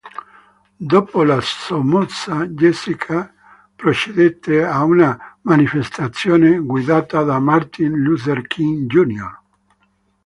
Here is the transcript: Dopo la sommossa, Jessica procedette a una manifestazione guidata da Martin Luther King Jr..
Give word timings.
Dopo 0.93 1.21
la 1.23 1.39
sommossa, 1.41 2.47
Jessica 2.47 3.31
procedette 3.75 4.65
a 4.65 4.83
una 4.83 5.37
manifestazione 5.41 6.57
guidata 6.57 7.21
da 7.21 7.37
Martin 7.37 7.93
Luther 8.01 8.41
King 8.47 8.87
Jr.. 8.87 9.39